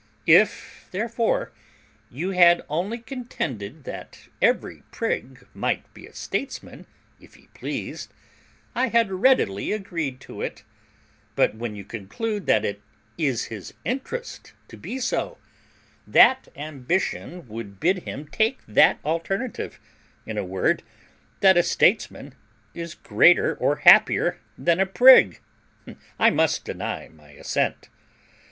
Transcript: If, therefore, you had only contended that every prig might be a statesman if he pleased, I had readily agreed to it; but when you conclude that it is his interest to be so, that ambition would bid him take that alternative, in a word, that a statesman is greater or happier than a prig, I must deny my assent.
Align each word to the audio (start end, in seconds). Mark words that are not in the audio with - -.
If, 0.25 0.87
therefore, 0.89 1.51
you 2.09 2.31
had 2.31 2.63
only 2.67 2.97
contended 2.97 3.83
that 3.83 4.29
every 4.41 4.81
prig 4.89 5.45
might 5.53 5.93
be 5.93 6.07
a 6.07 6.13
statesman 6.15 6.87
if 7.19 7.35
he 7.35 7.49
pleased, 7.53 8.11
I 8.73 8.87
had 8.87 9.11
readily 9.11 9.71
agreed 9.71 10.19
to 10.21 10.41
it; 10.41 10.63
but 11.35 11.53
when 11.53 11.75
you 11.75 11.85
conclude 11.85 12.47
that 12.47 12.65
it 12.65 12.81
is 13.15 13.45
his 13.53 13.75
interest 13.85 14.53
to 14.69 14.75
be 14.75 14.97
so, 14.97 15.37
that 16.07 16.47
ambition 16.55 17.47
would 17.47 17.79
bid 17.79 17.99
him 17.99 18.25
take 18.27 18.57
that 18.67 18.97
alternative, 19.05 19.79
in 20.25 20.35
a 20.35 20.43
word, 20.43 20.81
that 21.41 21.57
a 21.57 21.61
statesman 21.61 22.33
is 22.73 22.95
greater 22.95 23.53
or 23.53 23.75
happier 23.85 24.39
than 24.57 24.79
a 24.79 24.87
prig, 24.87 25.41
I 26.17 26.31
must 26.31 26.65
deny 26.65 27.07
my 27.07 27.33
assent. 27.33 27.89